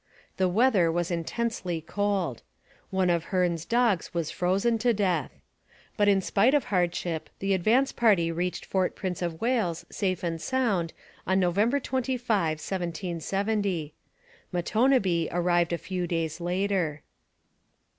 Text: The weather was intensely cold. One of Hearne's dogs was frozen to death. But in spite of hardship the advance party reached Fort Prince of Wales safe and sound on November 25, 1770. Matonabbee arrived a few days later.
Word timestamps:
The 0.37 0.49
weather 0.49 0.91
was 0.91 1.11
intensely 1.11 1.79
cold. 1.79 2.41
One 2.89 3.11
of 3.11 3.25
Hearne's 3.25 3.65
dogs 3.65 4.15
was 4.15 4.31
frozen 4.31 4.79
to 4.79 4.95
death. 4.95 5.29
But 5.95 6.07
in 6.07 6.21
spite 6.21 6.55
of 6.55 6.63
hardship 6.63 7.29
the 7.37 7.53
advance 7.53 7.91
party 7.91 8.31
reached 8.31 8.65
Fort 8.65 8.95
Prince 8.95 9.21
of 9.21 9.39
Wales 9.39 9.85
safe 9.91 10.23
and 10.23 10.41
sound 10.41 10.91
on 11.27 11.39
November 11.39 11.79
25, 11.79 12.27
1770. 12.57 13.93
Matonabbee 14.51 15.29
arrived 15.31 15.71
a 15.71 15.77
few 15.77 16.07
days 16.07 16.41
later. 16.41 17.03